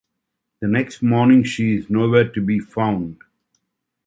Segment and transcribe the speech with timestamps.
[0.61, 3.19] The next morning she is nowhere to be found.